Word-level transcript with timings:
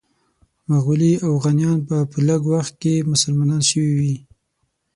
مغولي 0.69 1.13
اوغانیان 1.27 1.77
به 1.87 1.97
په 2.11 2.17
لږ 2.27 2.41
وخت 2.53 2.73
کې 2.81 3.07
مسلمانان 3.11 3.61
شوي 3.69 3.93
وي. 3.99 4.15